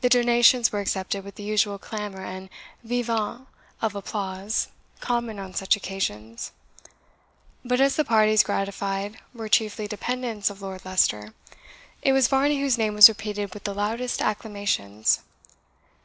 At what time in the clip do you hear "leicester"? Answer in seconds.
10.84-11.32